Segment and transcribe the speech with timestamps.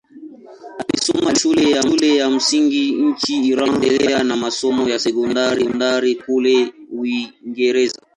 [0.87, 8.01] Alisoma shule ya msingi nchini Iran akaendelea na masomo ya sekondari kule Uingereza.